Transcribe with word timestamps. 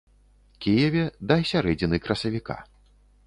Кіеве 0.65 1.03
да 1.31 1.37
сярэдзіны 1.51 2.01
красавіка. 2.05 2.57